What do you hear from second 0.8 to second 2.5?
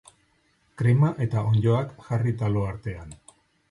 Krema eta onddoak jarri